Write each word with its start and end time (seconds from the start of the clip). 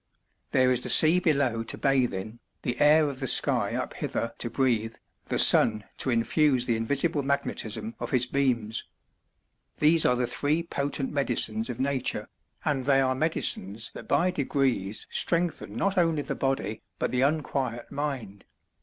There 0.49 0.71
is 0.71 0.81
the 0.81 0.89
sea 0.89 1.19
below 1.19 1.61
to 1.65 1.77
bathe 1.77 2.11
in, 2.11 2.39
the 2.63 2.79
air 2.81 3.07
of 3.07 3.19
the 3.19 3.27
sky 3.27 3.75
up 3.75 3.93
hither 3.93 4.33
to 4.39 4.49
breathe, 4.49 4.95
the 5.25 5.37
sun 5.37 5.83
to 5.97 6.09
infuse 6.09 6.65
the 6.65 6.75
invisible 6.75 7.21
magnetism 7.21 7.93
of 7.99 8.09
his 8.09 8.25
beams. 8.25 8.83
These 9.77 10.03
are 10.03 10.15
the 10.15 10.25
three 10.25 10.63
potent 10.63 11.11
medicines 11.11 11.69
of 11.69 11.79
nature, 11.79 12.29
and 12.65 12.85
they 12.85 12.99
are 12.99 13.13
medicines 13.13 13.91
that 13.93 14.07
by 14.07 14.31
degrees 14.31 15.05
strengthen 15.11 15.75
not 15.75 15.99
only 15.99 16.23
the 16.23 16.33
body 16.33 16.81
but 16.97 17.11
the 17.11 17.21
unquiet 17.21 17.91
mind. 17.91 18.45